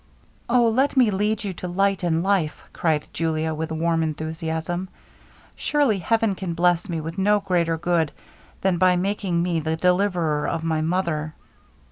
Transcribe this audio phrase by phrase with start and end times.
[0.49, 0.67] 'Oh!
[0.67, 4.89] let me lead you to light and life!' cried Julia with warm enthusiasm.
[5.55, 8.11] 'Surely heaven can bless me with no greater good
[8.61, 11.35] than by making me the deliverer of my mother.'